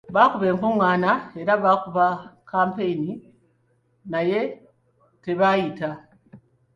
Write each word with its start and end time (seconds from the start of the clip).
Bakuba 0.15 0.45
enkungaana 0.51 1.11
era 1.41 1.53
bakuba 1.63 2.05
kkampeyini 2.39 3.11
naye 4.11 4.39
tabayita. 5.23 5.89